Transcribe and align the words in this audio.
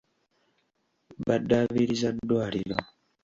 Baddaabiriza 1.25 2.09
ddwaliro. 2.15 2.77